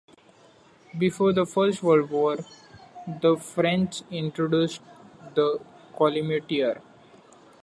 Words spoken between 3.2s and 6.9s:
French introduced the collimateur.